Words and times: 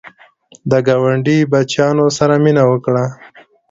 د 0.69 0.71
ګاونډي 0.87 1.37
بچیانو 1.51 2.05
سره 2.17 2.35
مینه 2.43 2.63
وکړه 2.71 3.03